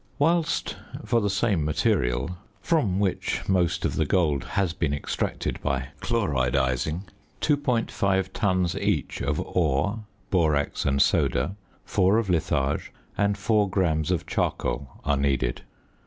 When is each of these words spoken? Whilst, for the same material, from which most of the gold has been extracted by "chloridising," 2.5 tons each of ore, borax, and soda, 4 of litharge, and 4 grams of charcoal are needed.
Whilst, 0.17 0.77
for 1.05 1.21
the 1.21 1.29
same 1.29 1.63
material, 1.63 2.35
from 2.59 2.99
which 2.99 3.47
most 3.47 3.85
of 3.85 3.97
the 3.97 4.05
gold 4.07 4.43
has 4.57 4.73
been 4.73 4.95
extracted 4.95 5.61
by 5.61 5.89
"chloridising," 5.99 7.03
2.5 7.39 8.29
tons 8.33 8.75
each 8.79 9.21
of 9.21 9.39
ore, 9.39 9.99
borax, 10.31 10.85
and 10.87 10.99
soda, 10.99 11.55
4 11.85 12.17
of 12.17 12.31
litharge, 12.31 12.91
and 13.15 13.37
4 13.37 13.69
grams 13.69 14.09
of 14.09 14.25
charcoal 14.25 14.89
are 15.05 15.17
needed. 15.17 15.61